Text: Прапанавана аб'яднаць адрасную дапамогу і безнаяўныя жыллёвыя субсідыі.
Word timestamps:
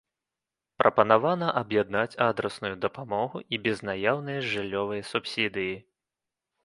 Прапанавана 0.81 1.49
аб'яднаць 1.61 2.17
адрасную 2.29 2.71
дапамогу 2.85 3.37
і 3.53 3.63
безнаяўныя 3.67 4.39
жыллёвыя 4.55 5.01
субсідыі. 5.15 5.73